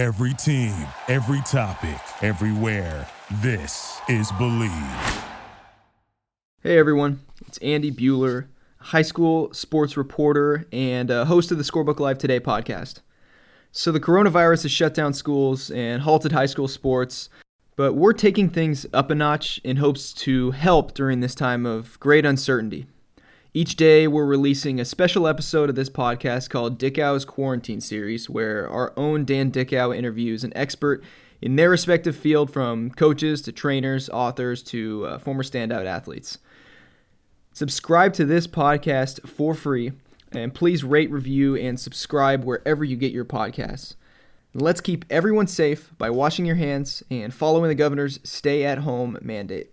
[0.00, 0.72] Every team,
[1.08, 3.06] every topic, everywhere.
[3.42, 5.24] This is Bleav.
[6.62, 8.46] Hey everyone, it's Andy Buhler,
[8.78, 13.00] high school sports reporter and uh, host of the Scorebook Live Today podcast.
[13.72, 17.28] So, the coronavirus has shut down schools and halted high school sports,
[17.76, 22.00] but we're taking things up a notch in hopes to help during this time of
[22.00, 22.86] great uncertainty.
[23.52, 28.68] Each day, we're releasing a special episode of this podcast called Dickau's Quarantine Series, where
[28.70, 31.02] our own Dan Dickau interviews an expert
[31.42, 36.38] in their respective field from coaches to trainers, authors to uh, former standout athletes.
[37.52, 39.90] Subscribe to this podcast for free,
[40.30, 43.96] and please rate, review, and subscribe wherever you get your podcasts.
[44.54, 49.18] Let's keep everyone safe by washing your hands and following the governor's stay at home
[49.20, 49.72] mandate.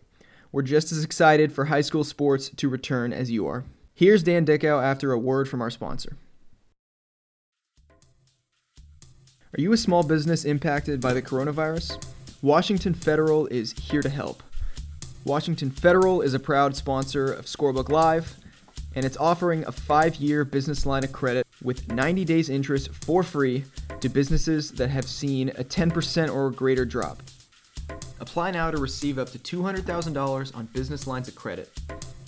[0.57, 3.63] We're just as excited for high school sports to return as you are.
[3.93, 6.17] Here's Dan Dickau after a word from our sponsor.
[9.55, 12.03] Are you a small business impacted by the coronavirus?
[12.41, 14.41] Washington Federal is here to help.
[15.23, 18.37] Washington Federal is a proud sponsor of Scorebook Live,
[18.95, 23.21] and it's offering a five year business line of credit with 90 days interest for
[23.21, 23.65] free
[23.99, 27.21] to businesses that have seen a 10% or greater drop.
[28.19, 31.71] Apply now to receive up to $200,000 on business lines of credit.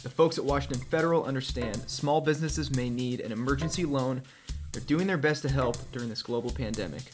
[0.04, 4.22] The folks at Washington Federal understand small businesses may need an emergency loan.
[4.72, 7.12] They're doing their best to help during this global pandemic.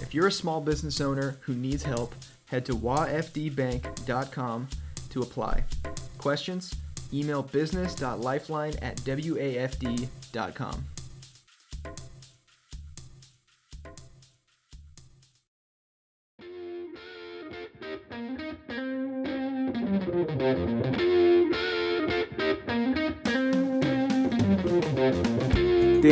[0.00, 2.14] If you're a small business owner who needs help,
[2.46, 4.68] head to wafdbank.com
[5.10, 5.64] to apply.
[6.18, 6.74] Questions?
[7.12, 10.84] Email business.lifeline at wafd.com.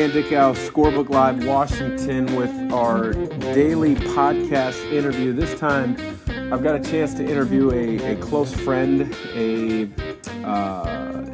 [0.01, 3.13] Dan Dickau, Scorebook Live, Washington, with our
[3.53, 5.35] daily podcast interview.
[5.35, 5.95] This time,
[6.51, 9.91] I've got a chance to interview a, a close friend, a
[10.43, 11.27] uh,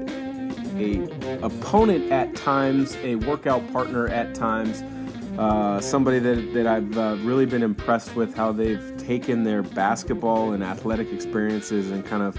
[0.78, 4.82] a opponent at times, a workout partner at times,
[5.38, 10.54] uh, somebody that, that I've uh, really been impressed with how they've taken their basketball
[10.54, 12.36] and athletic experiences and kind of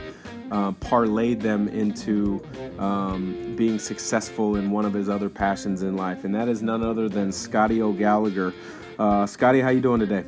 [0.52, 2.44] uh, parlayed them into
[2.80, 6.84] um, being successful in one of his other passions in life, and that is none
[6.84, 8.54] other than Scotty O'Gallagher.
[8.98, 10.24] Uh, Scotty, how you doing today?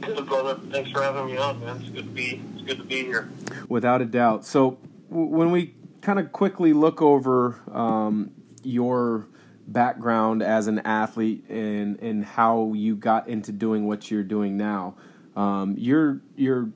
[0.00, 0.60] Good, brother.
[0.70, 1.76] Thanks for having me on, man.
[1.80, 2.42] It's good to be.
[2.54, 3.30] It's good to be here.
[3.68, 4.44] Without a doubt.
[4.44, 4.78] So
[5.08, 8.30] w- when we kind of quickly look over um,
[8.62, 9.28] your
[9.66, 14.94] background as an athlete and and how you got into doing what you're doing now,
[15.36, 16.68] um, you're you're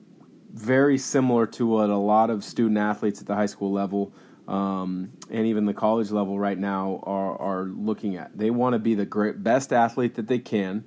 [0.52, 4.12] very similar to what a lot of student athletes at the high school level
[4.48, 8.36] um, and even the college level right now are, are looking at.
[8.36, 10.84] They want to be the great, best athlete that they can.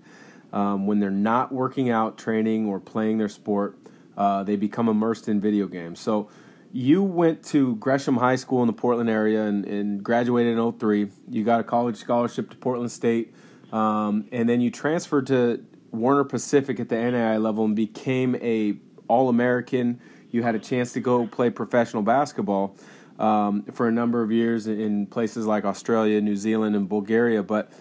[0.52, 3.78] Um, when they're not working out, training, or playing their sport,
[4.18, 6.00] uh, they become immersed in video games.
[6.00, 6.30] So
[6.74, 11.10] you went to Gresham High School in the Portland area and, and graduated in 03.
[11.30, 13.34] You got a college scholarship to Portland State,
[13.72, 18.74] um, and then you transferred to Warner Pacific at the NAIA level and became a
[19.12, 20.00] all American.
[20.32, 22.78] You had a chance to go play professional basketball
[23.20, 27.44] um, for a number of years in places like Australia, New Zealand, and Bulgaria.
[27.44, 27.74] But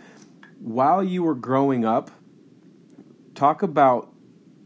[0.58, 2.10] while you were growing up,
[3.34, 4.12] talk about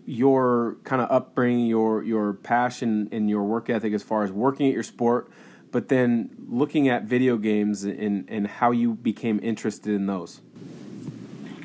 [0.06, 4.66] your kind of upbringing, your your passion, and your work ethic as far as working
[4.68, 5.30] at your sport,
[5.70, 10.40] but then looking at video games and, and how you became interested in those.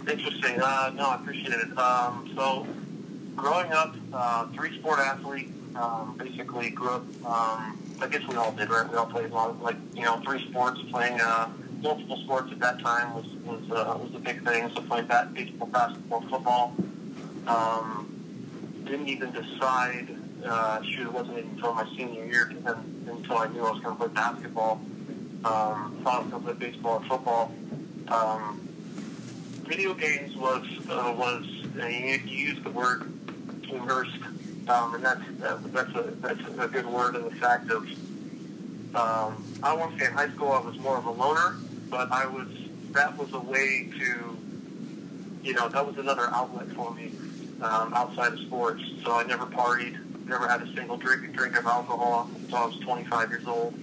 [0.09, 0.61] Interesting.
[0.61, 1.77] Uh, no, I appreciate it.
[1.77, 2.67] Um, so
[3.39, 7.03] growing up, uh, three sport athlete, um, basically grew up.
[7.25, 8.89] Um, I guess we all did, right?
[8.89, 10.79] We all played a lot of like you know three sports.
[10.91, 11.49] Playing uh,
[11.81, 14.69] multiple sports at that time was was uh, was a big thing.
[14.75, 16.75] So played that baseball, basketball, football.
[17.47, 18.05] Um,
[18.85, 20.15] didn't even decide.
[20.45, 23.97] Uh, shoot, it wasn't even until my senior year until I knew I was going
[23.97, 24.81] to play basketball.
[25.43, 27.51] Um, thought I was going to play baseball and football.
[28.07, 28.69] Um,
[29.67, 31.45] video games was uh, was
[31.79, 33.11] uh, you, you use the word
[33.71, 34.21] immersed,
[34.67, 37.83] um, and that's uh, that's a that's a good word in the fact of
[38.95, 41.55] um, I won't say in high school I was more of a loner,
[41.89, 42.47] but I was
[42.91, 44.37] that was a way to
[45.43, 47.11] you know that was another outlet for me
[47.61, 48.83] um, outside of sports.
[49.03, 52.79] So I never partied, never had a single drink drink of alcohol until I was
[52.79, 53.73] 25 years old.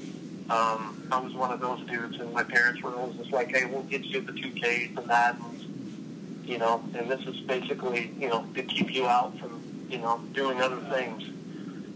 [0.48, 3.64] Um, I was one of those dudes, and my parents were always just like, "Hey,
[3.64, 8.28] we'll get you the 2Ks and that." And, you know, and this is basically, you
[8.28, 11.22] know, to keep you out from you know, doing other things.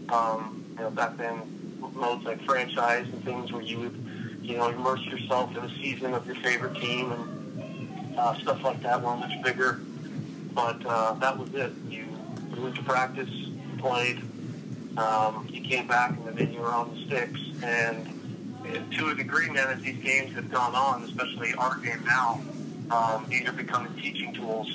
[0.09, 4.69] Um, you know, back then, modes like franchise and things where you would, you know,
[4.69, 9.15] immerse yourself in a season of your favorite team and uh, stuff like that were
[9.15, 9.79] much bigger.
[10.53, 11.73] but uh, that was it.
[11.89, 12.05] You,
[12.57, 13.29] went to practice,
[13.79, 14.21] played,
[14.97, 17.39] um, you came back, and then you were on the sticks.
[17.63, 22.41] And to a degree, man, as these games have gone on, especially our game now,
[22.91, 24.69] um, these are becoming teaching tools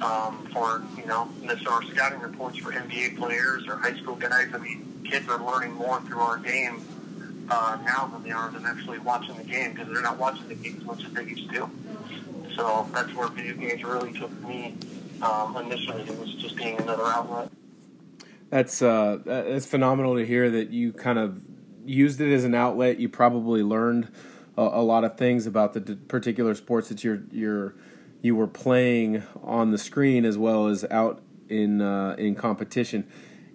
[0.00, 4.48] um, for, you know, this are scouting reports for NBA players or high school guys.
[4.52, 6.82] I mean, kids are learning more through our game
[7.50, 10.54] uh, now than they are than actually watching the game because they're not watching the
[10.54, 11.68] game as much as they used to.
[12.54, 14.76] So that's where video games really took me
[15.22, 16.02] um, initially.
[16.02, 17.50] It was just being another outlet.
[18.50, 21.40] That's uh, that's phenomenal to hear that you kind of
[21.84, 22.98] used it as an outlet.
[22.98, 24.08] You probably learned
[24.56, 27.74] a, a lot of things about the particular sports that you're you're
[28.22, 33.06] you were playing on the screen as well as out in uh, in competition.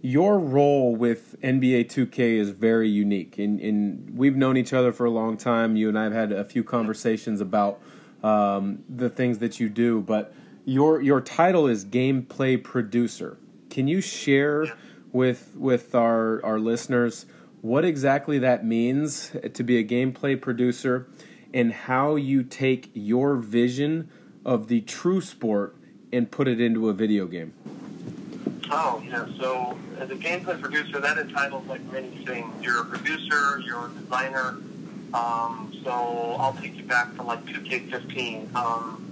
[0.02, 5.06] Your role with NBA 2K is very unique, and, and we've known each other for
[5.06, 5.76] a long time.
[5.76, 7.82] You and I have had a few conversations about
[8.22, 10.34] um, the things that you do, but
[10.64, 13.38] your your title is gameplay producer.
[13.70, 14.68] Can you share
[15.12, 17.26] with with our our listeners
[17.62, 21.08] what exactly that means to be a gameplay producer
[21.52, 24.10] and how you take your vision
[24.46, 25.76] of the true sport
[26.14, 27.54] and put it into a video game?
[28.72, 29.26] Oh, yeah.
[29.40, 32.64] So, as a gameplay producer, that entitles like many things.
[32.64, 34.58] You're a producer, you're a designer.
[35.14, 35.92] Um, so,
[36.40, 38.56] I'll take you back to like 2K15.
[38.56, 39.06] Um,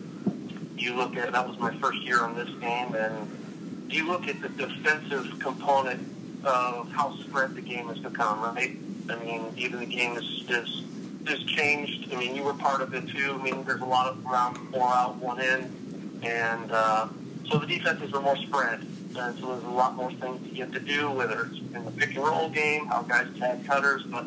[0.77, 4.41] you look at that was my first year on this game, and you look at
[4.41, 6.07] the defensive component
[6.44, 8.75] of how spread the game has become, right?
[9.09, 10.83] I mean, even the game is, is
[11.28, 12.12] has changed.
[12.14, 13.38] I mean, you were part of it too.
[13.40, 17.08] I mean, there's a lot of around four out, one in, and uh,
[17.50, 18.86] so the defenses are more spread.
[19.16, 21.92] And so there's a lot more things you have to do, whether it's in the
[21.92, 24.04] pick and roll game, how guys tag cutters.
[24.04, 24.25] But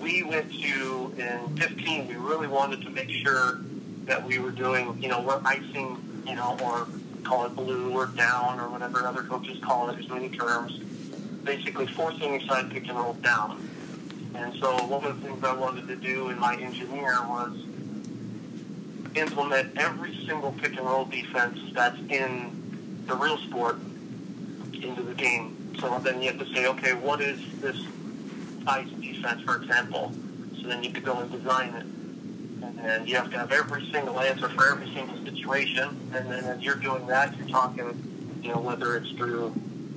[0.00, 2.06] we went to in 15.
[2.06, 3.58] We really wanted to make sure
[4.04, 6.86] that we were doing, you know, we're icing, you know, or
[7.24, 9.94] call it blue or down or whatever other coaches call it.
[9.94, 10.78] There's many terms.
[11.42, 13.68] Basically, forcing a side pick and roll down.
[14.36, 17.56] And so one of the things I wanted to do in my engineer was
[19.14, 23.78] implement every single pick and roll defense that's in the real sport
[24.74, 25.74] into the game.
[25.80, 27.78] So then you have to say, okay, what is this
[28.66, 30.12] ice defense, for example?
[30.60, 31.86] So then you could go and design it.
[32.78, 36.10] And you have to have every single answer for every single situation.
[36.14, 39.54] And then as you're doing that, you're talking, you know, whether it's through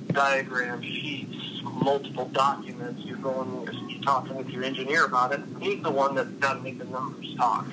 [0.08, 3.68] diagrams, sheets, multiple documents, you're going,
[4.02, 5.40] talking with your engineer about it.
[5.60, 7.66] He's the one that's got to make the numbers talk.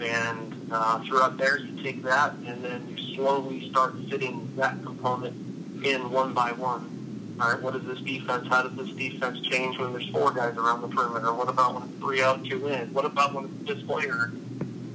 [0.00, 5.84] And uh, throughout there, you take that and then you slowly start fitting that component
[5.84, 7.36] in one by one.
[7.40, 8.46] All right, what is this defense?
[8.48, 11.32] How does this defense change when there's four guys around the perimeter?
[11.32, 12.92] What about when it's three out, two in?
[12.92, 14.32] What about when it's this player?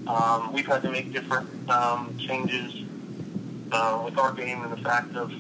[0.08, 2.74] Um, we've had to make different um, changes
[3.72, 5.32] uh, with our game and the fact of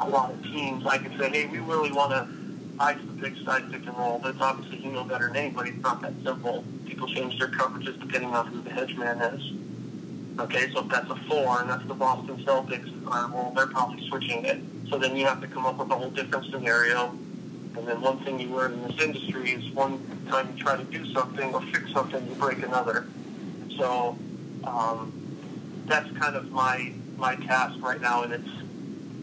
[0.00, 0.86] a lot of teams.
[0.86, 2.35] I could say, hey, we really want to
[2.78, 4.18] ice the big side pick and roll.
[4.18, 5.70] That's obviously you know better than anybody.
[5.70, 6.64] It's not that simple.
[6.86, 9.52] People change their coverages depending on who the hedge man is.
[10.38, 14.06] Okay, so if that's a four and that's the Boston Celtics, uh, well, they're probably
[14.08, 14.60] switching it.
[14.90, 17.08] So then you have to come up with a whole different scenario.
[17.76, 20.84] And then one thing you learn in this industry is one time you try to
[20.84, 23.06] do something or fix something, you break another.
[23.78, 24.18] So
[24.64, 25.12] um,
[25.86, 28.48] that's kind of my my task right now in its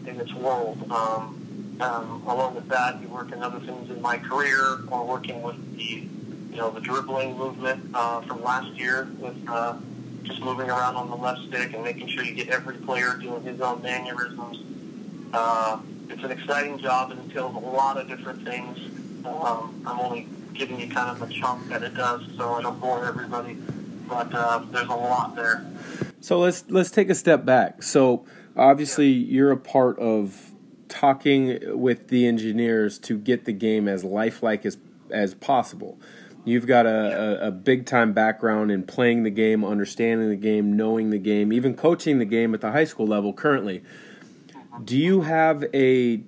[0.06, 0.90] in its world.
[0.90, 1.43] Um,
[1.80, 5.76] um, along with that, you work in other things in my career, or working with
[5.76, 6.06] the
[6.50, 9.36] you know the dribbling movement uh, from last year with.
[9.48, 9.76] Uh,
[10.24, 13.42] just moving around on the left stick and making sure you get every player doing
[13.42, 14.58] his own mannerisms.
[15.32, 15.78] Uh,
[16.08, 18.78] it's an exciting job and entails a lot of different things.
[19.24, 22.80] Um, I'm only giving you kind of a chunk that it does, so I don't
[22.80, 23.54] bore everybody.
[24.08, 25.64] But uh, there's a lot there.
[26.20, 27.82] So let's let's take a step back.
[27.82, 28.24] So
[28.56, 30.53] obviously you're a part of
[30.94, 34.78] talking with the engineers to get the game as lifelike as
[35.10, 35.98] as possible.
[36.44, 40.76] You've got a, a, a, big time background in playing the game, understanding the game,
[40.76, 43.82] knowing the game, even coaching the game at the high school level currently.
[44.84, 46.22] Do you have a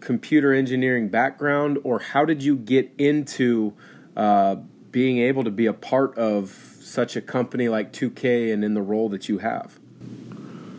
[0.00, 3.74] computer engineering background, or how did you get into
[4.16, 4.56] uh,
[4.92, 8.82] being able to be a part of such a company like 2K and in the
[8.82, 9.78] role that you have?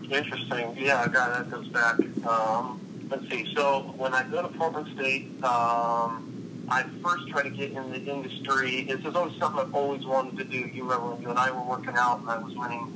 [0.09, 0.77] Interesting.
[0.77, 1.99] Yeah, I got that goes back.
[2.25, 2.79] Um,
[3.09, 3.53] let's see.
[3.55, 8.03] So when I go to Portland State, um, I first tried to get in the
[8.03, 8.83] industry.
[8.83, 10.57] This is always something I've always wanted to do.
[10.57, 12.93] You remember when you and I were working out and I was winning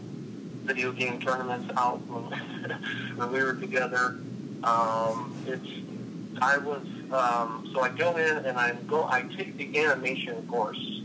[0.64, 2.24] video game tournaments out when,
[3.16, 4.20] when we were together.
[4.64, 5.68] Um, it's
[6.42, 11.02] I was um, so I go in and I go I take the animation course,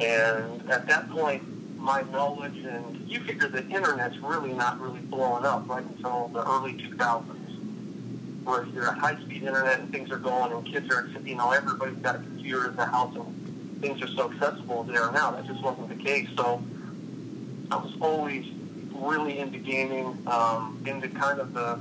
[0.00, 1.42] and at that point
[1.78, 6.44] my knowledge, and you figure the internet's really not really blowing up right until the
[6.46, 7.37] early 2000s,
[8.44, 11.98] where you're at high-speed internet and things are going, and kids are, you know, everybody's
[11.98, 15.30] got a computer in the house, and things are so accessible are now.
[15.32, 16.28] That just wasn't the case.
[16.36, 16.62] So
[17.70, 18.46] I was always
[18.92, 21.78] really into gaming, um, into kind of the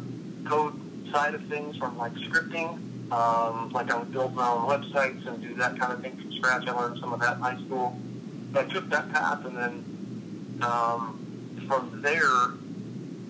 [0.48, 0.80] code
[1.12, 2.80] side of things from like scripting.
[3.12, 6.34] Um, like I would build my own websites and do that kind of thing from
[6.34, 6.68] scratch.
[6.68, 7.98] I learned some of that in high school.
[8.54, 12.52] So I took that path, and then um, from there,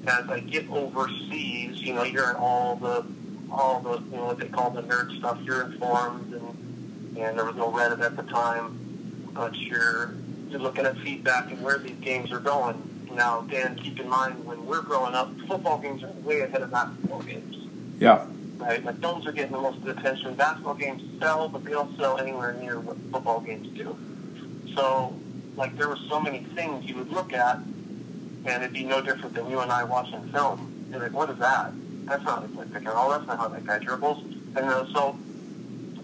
[0.07, 3.05] as I get overseas, you know, you're in all the
[3.51, 5.39] all the you know what they call the nerd stuff.
[5.43, 10.13] You're informed, and and there was no Reddit at the time, but you're
[10.49, 12.81] you're looking at feedback and where these games are going.
[13.13, 16.71] Now, Dan, keep in mind when we're growing up, football games are way ahead of
[16.71, 17.55] basketball games.
[17.99, 18.27] Yeah.
[18.57, 18.83] Right?
[18.83, 20.35] Like films are getting the most of the attention.
[20.35, 23.97] Basketball games sell, but they don't sell anywhere near what football games do.
[24.75, 25.15] So,
[25.55, 29.33] like, there were so many things you would look at, and it'd be no different
[29.33, 30.87] than you and I watching film.
[30.91, 31.71] You're like, what is that?
[32.07, 33.09] That's not a quick pick and roll.
[33.09, 34.23] That's not how that guy dribbles.
[34.55, 35.19] And uh, so,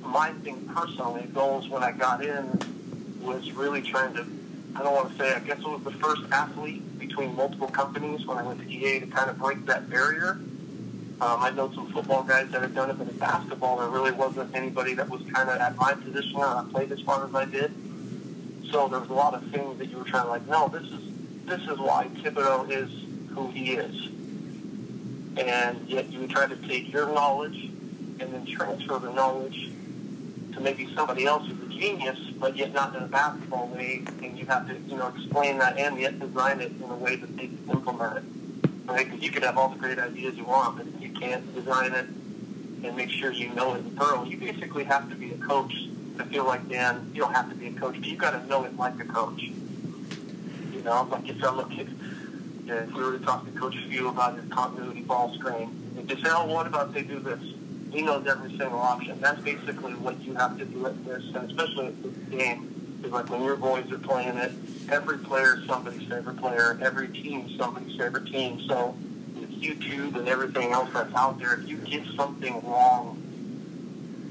[0.01, 2.59] my thing personally, goals when I got in
[3.21, 4.25] was really trying to,
[4.75, 8.25] I don't want to say, I guess it was the first athlete between multiple companies
[8.25, 10.31] when I went to EA to kind of break that barrier.
[11.21, 14.11] Um, I know some football guys that have done it, but in basketball, there really
[14.11, 17.33] wasn't anybody that was kind of at my position or I played as far as
[17.33, 17.73] I did.
[18.71, 20.83] So there was a lot of things that you were trying to like, no, this
[20.83, 20.99] is
[21.45, 22.89] this is why Thibodeau is
[23.35, 24.09] who he is.
[25.37, 27.69] And yet you would try to take your knowledge
[28.19, 29.71] and then transfer the knowledge
[30.53, 34.37] to maybe somebody else who's a genius, but yet not in a basketball way, and
[34.37, 37.35] you have to, you know, explain that and yet design it in a way that
[37.35, 38.23] they can implement it.
[38.85, 39.05] Right?
[39.05, 41.93] Because you could have all the great ideas you want, but if you can't design
[41.93, 42.05] it
[42.85, 45.73] and make sure you know it in thorough, you basically have to be a coach.
[46.19, 48.45] I feel like, Dan, you don't have to be a coach, but you've got to
[48.47, 49.41] know it like a coach.
[49.41, 51.97] You know, like if I'm a kid,
[52.67, 56.23] if we were to talk to Coach Few about his continuity ball screen, and just
[56.23, 57.39] say, oh, what about they do this?
[57.93, 59.21] he knows every single option.
[59.21, 63.11] That's basically what you have to do at this, and especially at this game, is
[63.11, 64.51] like when your boys are playing it,
[64.89, 68.61] every player is somebody's favorite player, every team is somebody's favorite team.
[68.67, 68.97] So
[69.35, 73.19] with YouTube and everything else that's out there, if you get something wrong,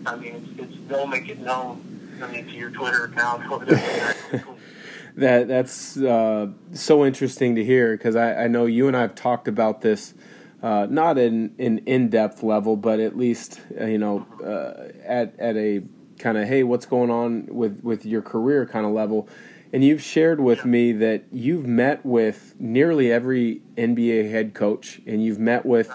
[0.06, 1.88] I mean, it's, it's they'll make it known.
[2.20, 4.44] I mean, to your Twitter account or whatever.
[5.16, 9.14] that that's uh, so interesting to hear because I, I know you and I have
[9.14, 10.14] talked about this
[10.62, 15.56] uh, not in an in-depth level, but at least uh, you know uh, at at
[15.56, 15.82] a
[16.18, 19.28] kind of hey, what's going on with with your career kind of level.
[19.74, 25.24] And you've shared with me that you've met with nearly every NBA head coach, and
[25.24, 25.90] you've met with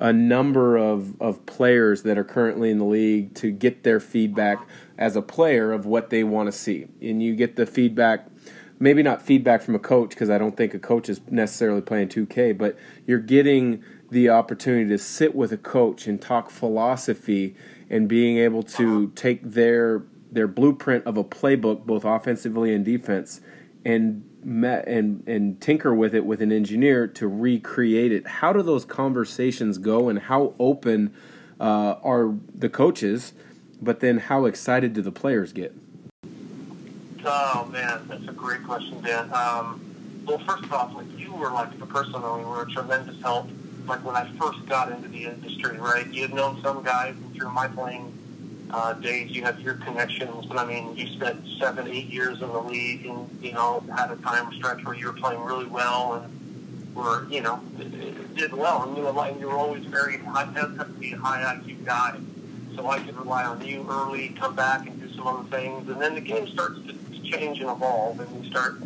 [0.00, 4.58] a number of, of players that are currently in the league to get their feedback
[4.98, 6.88] as a player of what they want to see.
[7.00, 8.26] And you get the feedback,
[8.82, 12.08] maybe not feedback from a coach, because I don't think a coach is necessarily playing
[12.08, 17.54] 2K, but you're getting the opportunity to sit with a coach and talk philosophy
[17.88, 23.40] and being able to take their their blueprint of a playbook, both offensively and defense,
[23.84, 28.26] and met and and tinker with it with an engineer to recreate it.
[28.26, 31.14] How do those conversations go, and how open
[31.60, 33.32] uh, are the coaches?
[33.80, 35.72] But then, how excited do the players get?
[37.24, 39.32] Oh man, that's a great question, Dan.
[39.32, 43.48] Um, well, first off, like you were like personally were a tremendous help
[43.86, 46.06] like when I first got into the industry, right?
[46.06, 48.18] You had known some guys and through my playing
[48.70, 50.46] uh, days, you have your connections.
[50.46, 54.10] But I mean, you spent seven, eight years in the league, and you know had
[54.10, 57.60] a time stretch where you were playing really well and were, you know,
[58.34, 61.56] did well, and you were like you were always very high, to be a high
[61.56, 62.18] IQ guy.
[62.76, 66.00] So I could rely on you early, come back and do some other things, and
[66.00, 66.94] then the game starts to
[67.32, 68.76] change and evolve, and you start,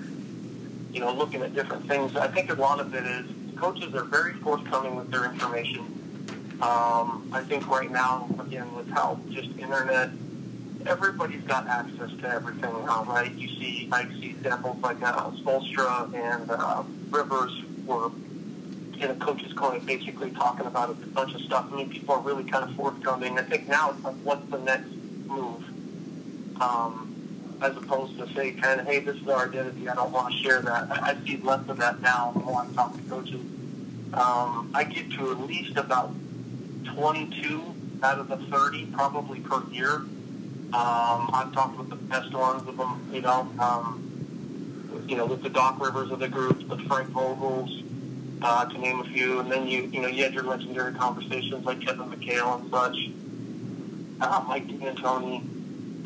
[0.92, 2.16] you know, looking at different things.
[2.16, 3.26] I think a lot of it is
[3.56, 6.58] coaches are very forthcoming with their information.
[6.62, 10.10] Um, I think right now, again, with help, just internet,
[10.86, 13.32] everybody's got access to everything now, right?
[13.32, 17.52] You see, I see examples like uh, Spoelstra and uh, Rivers
[17.84, 18.10] were
[18.98, 21.66] in a coach's corner basically talking about a bunch of stuff.
[21.70, 23.38] I mean, people are really kind of forthcoming.
[23.38, 24.88] I think now it's like, what's the next
[25.26, 25.62] move?
[26.60, 27.15] Um,
[27.60, 29.88] as opposed to say kind of, hey, this is our identity.
[29.88, 30.90] I don't want to share that.
[30.90, 33.40] I, see less of that now the more I talk to coaches.
[34.12, 36.12] Um, I get to at least about
[36.84, 39.94] 22 out of the 30 probably per year.
[40.72, 45.42] Um, I've talked with the best ones of them, you know, um, you know, with
[45.42, 47.84] the Doc Rivers of the group, the Frank Vogels,
[48.42, 51.64] uh, to name a few, and then you, you know, you had your legendary conversations
[51.64, 53.10] like Kevin McHale and such,
[54.20, 55.55] uh, Mike D'Antoni,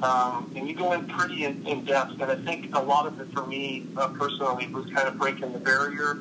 [0.03, 2.21] um, and you go in pretty in, in depth.
[2.21, 5.53] And I think a lot of it for me uh, personally was kind of breaking
[5.53, 6.19] the barrier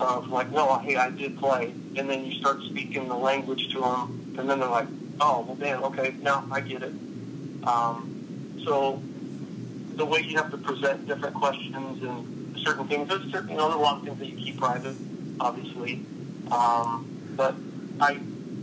[0.00, 3.80] of like, no, hey, I did play, and then you start speaking the language to
[3.80, 4.88] them, and then they're like,
[5.20, 6.92] oh, well, damn, okay, now I get it.
[7.64, 9.02] Um, so
[9.94, 13.72] the way you have to present different questions and certain things, there's certain, you know,
[13.72, 14.96] a lot of things that you keep private,
[15.38, 16.04] obviously,
[16.50, 17.54] um, but
[18.00, 18.18] I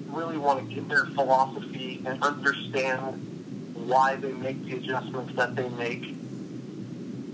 [0.08, 3.29] really want to get their philosophy and understand
[3.90, 6.04] why they make the adjustments that they make.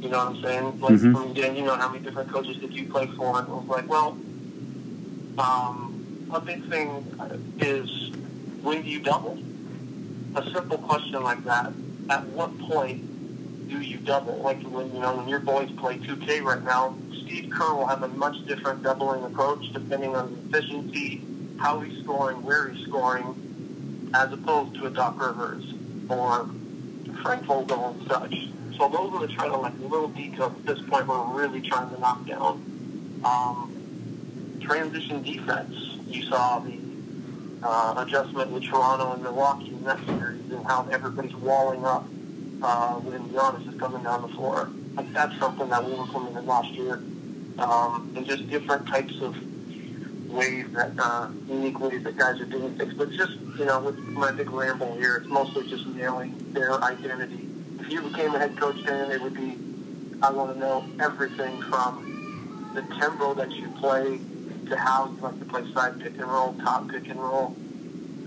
[0.01, 0.81] You know what I'm saying?
[0.81, 1.35] Like, Mhm.
[1.35, 3.39] Dan, you know how many different coaches did you play for?
[3.39, 4.17] And it was like, well,
[5.37, 7.05] um, a big thing
[7.59, 8.11] is
[8.61, 9.37] when do you double?
[10.35, 11.73] A simple question like that.
[12.09, 14.37] At what point do you double?
[14.37, 16.95] Like when you know when your boys play 2K right now,
[17.25, 21.21] Steve Kerr will have a much different doubling approach depending on the efficiency,
[21.57, 23.51] how he's scoring, where he's scoring,
[24.13, 25.65] as opposed to a Doc Rivers
[26.09, 26.49] or
[27.21, 28.49] Frank Vogel and such.
[28.77, 31.89] So those are the kind of like little details at this point we're really trying
[31.89, 33.21] to knock down.
[33.23, 35.75] Um, transition defense.
[36.07, 36.77] You saw the
[37.63, 42.05] uh, adjustment with Toronto and Milwaukee in that series and how everybody's walling up
[42.61, 44.69] uh, when Giannis is coming down the floor.
[44.95, 46.95] Like that's something that we implemented last year.
[47.57, 49.35] Um, and just different types of
[50.29, 52.93] ways that, uh, unique ways that guys are doing things.
[52.93, 57.47] But just, you know, with my big ramble here, it's mostly just nailing their identity.
[57.79, 59.57] If you became a head coach, Dan, it would be,
[60.21, 64.19] I want to know everything from the tempo that you play
[64.67, 67.55] to how you like to play side pick and roll, top pick and roll,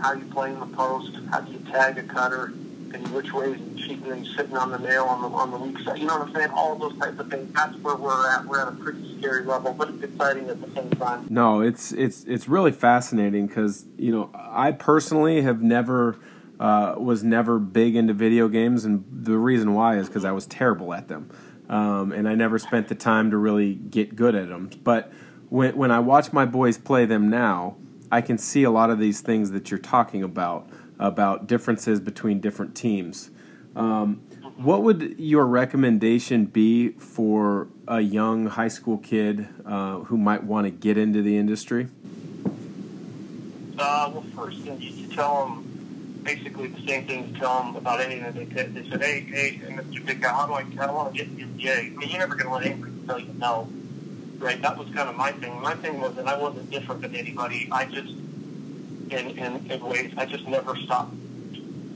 [0.01, 2.53] how you play in the post, how do you tag a cutter,
[2.95, 5.59] and which way is he cheating and sitting on the nail on the on the
[5.59, 5.99] weak side.
[5.99, 6.51] You know what I'm saying?
[6.51, 7.53] All those types of things.
[7.55, 8.47] That's where we're at.
[8.47, 11.27] We're at a pretty scary level, but it's exciting at the same time.
[11.31, 16.19] No, it's it's it's really fascinating because you know I personally have never
[16.61, 20.47] uh, was never big into video games, and the reason why is because I was
[20.47, 21.31] terrible at them,
[21.69, 24.71] um, and I never spent the time to really get good at them.
[24.83, 25.13] But
[25.49, 27.77] when when I watch my boys play them now,
[28.11, 32.41] I can see a lot of these things that you're talking about about differences between
[32.41, 33.31] different teams.
[33.77, 34.23] Um,
[34.57, 40.67] what would your recommendation be for a young high school kid uh, who might want
[40.67, 41.89] to get into the industry?
[43.79, 48.49] Uh, well, first, you, you tell them basically the same thing tell them about anything
[48.49, 48.65] they.
[48.65, 50.05] They said, hey, hey, Mr.
[50.05, 51.79] Big Guy, how do I, I want to get in the NBA?
[51.79, 53.69] I mean, you're never going to let anybody tell you no.
[54.39, 54.61] Right?
[54.61, 55.61] That was kind of my thing.
[55.61, 57.69] My thing was that I wasn't different than anybody.
[57.73, 58.15] I just,
[59.11, 61.15] in, in, in ways, I just never stopped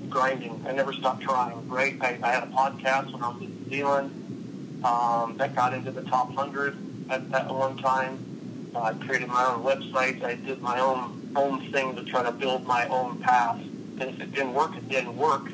[0.08, 0.64] grinding.
[0.66, 1.96] I never stopped trying, right?
[2.00, 5.90] I, I had a podcast when I was in New Zealand um, that got into
[5.90, 8.70] the top 100 at, at one time.
[8.74, 10.22] Uh, I created my own website.
[10.22, 13.58] I did my own own thing to try to build my own path.
[13.58, 15.44] And if it didn't work, it didn't work.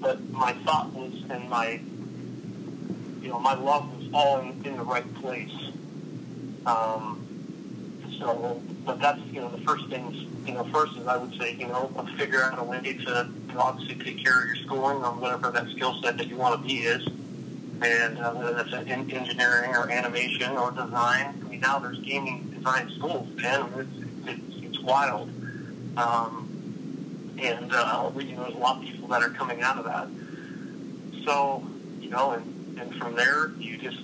[0.00, 1.80] But my thought was, and my,
[3.20, 5.52] you know, my love was all in, in the right place.
[6.64, 7.26] Um,
[8.18, 10.16] so, but that's, you know, the first things,
[10.48, 14.02] you know, first is I would say, you know, figure out a way to, obviously
[14.02, 16.78] take care of your schooling on whatever that skill set that you want to be
[16.78, 17.06] is.
[17.82, 21.40] And uh, whether that's in engineering or animation or design.
[21.44, 23.68] I mean, now there's gaming design schools, man.
[23.76, 25.28] It's, it's, it's wild.
[25.96, 29.76] Um, and, uh, we, you know, there's a lot of people that are coming out
[29.76, 30.08] of that.
[31.24, 31.68] So,
[32.00, 34.00] you know, and, and from there, you just,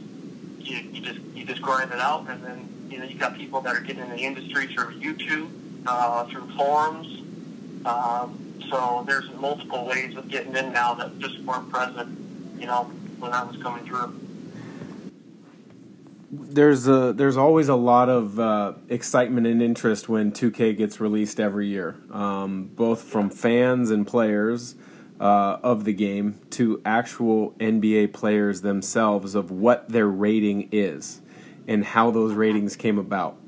[0.59, 2.29] you, you just, you just grind it out.
[2.29, 5.51] And then, you know, you got people that are getting in the industry through YouTube,
[5.87, 7.23] uh, through forums.
[7.87, 12.19] Um, so there's multiple ways of getting in now that just weren't present,
[12.59, 12.85] you know,
[13.19, 14.21] when I was coming through.
[16.31, 21.39] There's a there's always a lot of uh, excitement and interest when 2K gets released
[21.39, 24.75] every year, um, both from fans and players
[25.21, 31.21] uh, of the game to actual NBA players themselves of what their rating is
[31.69, 33.39] and how those ratings came about.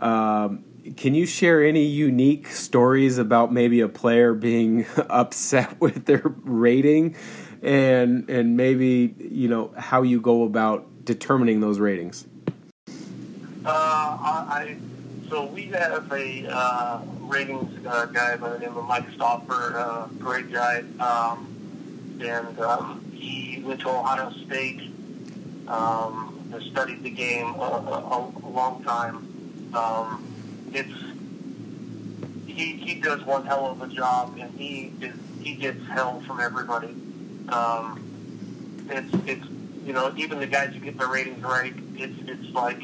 [0.00, 0.64] Um,
[0.96, 7.16] can you share any unique stories about maybe a player being upset with their rating?
[7.62, 12.26] And and maybe you know how you go about determining those ratings?
[13.64, 14.76] Uh, I,
[15.28, 20.06] so we have a uh, ratings uh, guy by the name of Mike Stauffer, uh,
[20.18, 24.90] great guy, um, and um, he went to Ohio State,
[25.68, 29.28] um, studied the game a, a, a long time.
[29.72, 30.31] Um,
[30.74, 30.92] it's
[32.46, 36.40] he he does one hell of a job, and he is he gets hell from
[36.40, 36.94] everybody.
[37.48, 39.46] Um, it's it's
[39.84, 42.80] you know even the guys who get their ratings right, it's it's like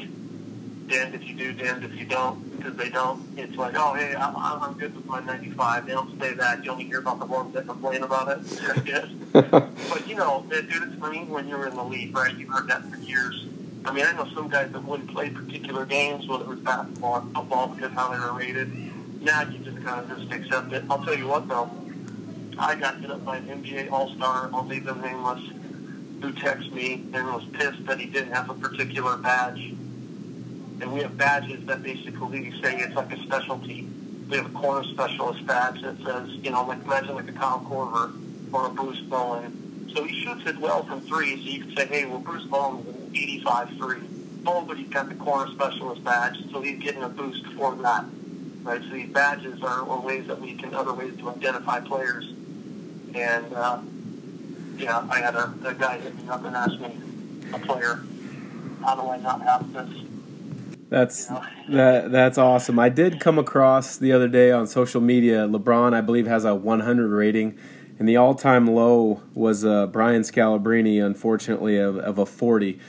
[0.89, 2.57] damned if you do, damned if you don't.
[2.57, 3.23] because they don't.
[3.37, 5.85] It's like, oh, hey, I'm, I'm good with my 95.
[5.85, 6.65] They don't say that.
[6.65, 8.43] You only hear about the ones that complain about it.
[8.43, 12.35] They're but, you know, dude, it's funny when you were in the league, right?
[12.35, 13.45] You've heard that for years.
[13.85, 17.13] I mean, I know some guys that wouldn't play particular games, whether it was basketball
[17.13, 18.71] or football, because how they were rated.
[19.23, 20.83] Now you just kind of just accept it.
[20.89, 21.69] I'll tell you what, though.
[22.57, 25.41] I got hit up by an NBA All-Star, I'll leave them nameless,
[26.21, 29.73] who texted me and was pissed that he didn't have a particular badge.
[30.81, 33.87] And we have badges that basically say it's like a specialty.
[34.29, 37.59] We have a corner specialist badge that says, you know, like imagine like a Kyle
[37.61, 38.13] Korver
[38.53, 39.89] or a Bruce Bowen.
[39.95, 42.85] So he shoots it well from three, so you can say, hey, well, Bruce Bowen
[42.85, 44.01] was 85 three.
[44.45, 48.05] Oh, but he's got the corner specialist badge, so he's getting a boost for that.
[48.63, 52.25] Right, so these badges are, are ways that we can, other ways to identify players.
[53.13, 53.79] And, uh,
[54.77, 56.97] yeah, I had a, a guy hit me up and asked me,
[57.53, 58.01] a player,
[58.83, 59.89] how do I not have this?
[60.89, 61.27] That's
[61.69, 62.11] that.
[62.11, 62.79] That's awesome.
[62.79, 65.47] I did come across the other day on social media.
[65.47, 67.57] LeBron, I believe, has a 100 rating,
[67.99, 72.79] and the all-time low was uh, Brian Scalabrine, unfortunately, of, of a 40.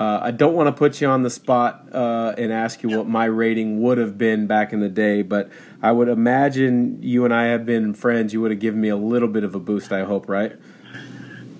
[0.00, 3.06] Uh, I don't want to put you on the spot uh, and ask you what
[3.06, 5.50] my rating would have been back in the day, but
[5.82, 8.32] I would imagine you and I have been friends.
[8.32, 9.92] You would have given me a little bit of a boost.
[9.92, 10.52] I hope, right?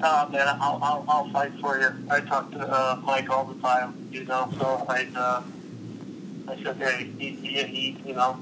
[0.00, 1.90] Uh, man, I'll, I'll, I'll fight for you.
[2.10, 5.42] I talk to uh, Mike all the time, you know, so I, uh,
[6.48, 8.40] I said, hey, he, he, he you know,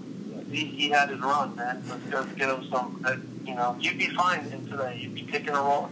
[0.49, 1.83] he, he had his run, man.
[1.89, 5.01] Let's go get him some, uh, you know, you'd be fine in today.
[5.01, 5.91] You'd be taking a role.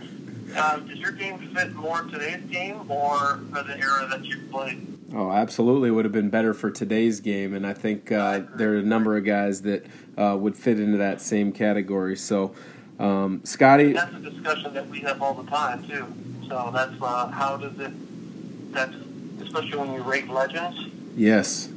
[0.54, 4.86] Uh, does your game fit more today's game or for the era that you played?
[5.14, 8.74] Oh, absolutely It would have been better for today's game, and I think uh, there
[8.74, 9.86] are a number of guys that
[10.18, 12.16] uh, would fit into that same category.
[12.16, 12.54] So,
[12.98, 16.06] um, Scotty, that's a discussion that we have all the time too.
[16.48, 17.92] So that's uh, how does it?
[18.72, 18.94] That's
[19.42, 20.86] especially when you rate legends.
[21.16, 21.68] Yes.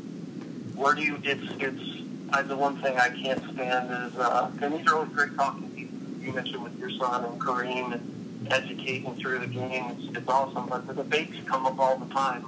[0.75, 1.19] Where do you?
[1.23, 2.01] It's it's.
[2.31, 5.69] I, the one thing I can't stand is, uh, and these are always great talking
[5.71, 5.97] people.
[6.21, 8.18] You mentioned with your son and Kareem and
[8.51, 9.91] educating through the game.
[9.91, 12.45] It's, it's awesome, but the debates come up all the time.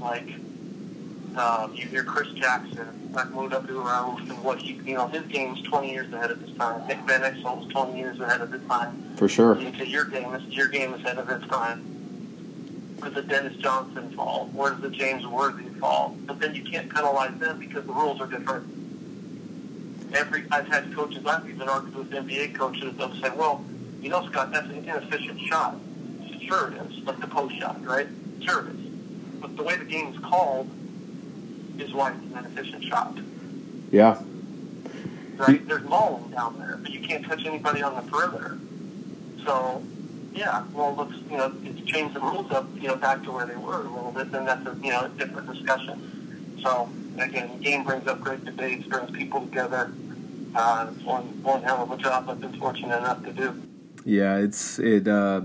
[0.00, 0.28] Like
[1.38, 5.90] um, you hear Chris Jackson, Mahmoud Abdul-Rauf, and what he, you know, his game's 20
[5.90, 6.86] years ahead of his time.
[6.88, 9.14] Nick Van Exel's 20 years ahead of his time.
[9.16, 9.58] For sure.
[9.58, 11.80] You say your game is your game is ahead of its time.
[12.98, 14.50] Where does the Dennis Johnson fall?
[14.52, 16.16] Where does the James Worthy fall?
[16.26, 18.66] But then you can't penalize them because the rules are different.
[20.14, 22.96] Every I've had coaches I've even argued with NBA coaches.
[22.96, 23.64] They'll say, "Well,
[24.00, 25.76] you know, Scott, that's an inefficient shot."
[26.40, 28.06] Sure, it is, like the post shot, right?
[28.40, 28.86] Sure, it is.
[29.40, 30.70] But the way the game is called
[31.78, 33.18] is why it's an inefficient shot.
[33.90, 34.20] Yeah.
[35.36, 35.66] Right?
[35.68, 38.58] There's Mullen down there, but you can't touch anybody on the perimeter.
[39.44, 39.82] So,
[40.32, 43.46] yeah, well, let's, you know, it's change the rules up, you know, back to where
[43.46, 46.58] they were a little bit, then that's a, you know, a different discussion.
[46.62, 49.92] So, again, the game brings up great debates, brings people together.
[50.54, 53.67] Uh, it's one, one hell of a job I've been fortunate enough to do.
[54.08, 55.42] Yeah, it's, it, uh,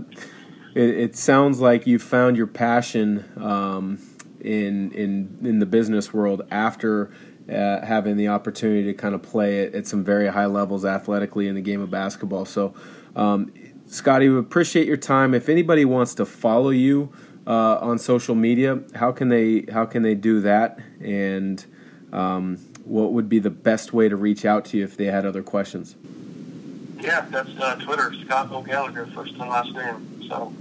[0.74, 4.00] it, it sounds like you found your passion, um,
[4.44, 7.12] in in in the business world after
[7.50, 11.48] uh, having the opportunity to kind of play at, at, some very high levels athletically
[11.48, 12.46] in the game of basketball.
[12.46, 12.74] So,
[13.16, 13.54] um,
[13.86, 15.34] Scotty, we appreciate your time.
[15.34, 17.12] If anybody wants to follow you
[17.48, 20.80] uh, on social media, how can they how can they do that?
[21.02, 21.66] And
[22.12, 25.26] um, what would be the best way to reach out to you if they had
[25.26, 25.96] other questions?
[27.04, 30.24] Yeah, that's uh, Twitter, Scott O'Gallagher, first and last name.
[30.30, 30.54] So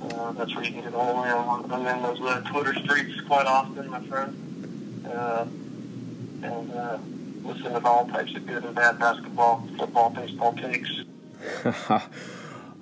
[0.00, 1.72] uh, that's where you can get all the way on.
[1.72, 5.04] I'm in those uh, Twitter streets quite often, my friend.
[5.12, 5.46] Uh,
[6.42, 6.98] and uh,
[7.42, 10.88] listen to all types of good and bad basketball, football, baseball takes.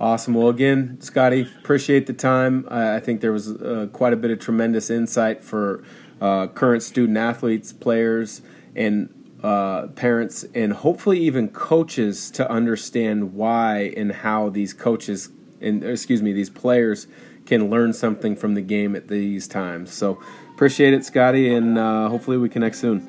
[0.00, 0.34] awesome.
[0.34, 2.66] Well, again, Scotty, appreciate the time.
[2.70, 5.82] I, I think there was uh, quite a bit of tremendous insight for
[6.20, 8.42] uh, current student athletes, players,
[8.76, 15.84] and uh, parents, and hopefully even coaches to understand why and how these coaches and
[15.84, 17.06] excuse me, these players
[17.46, 19.92] can learn something from the game at these times.
[19.92, 20.20] So
[20.54, 23.08] appreciate it, Scotty, and uh, hopefully we connect soon.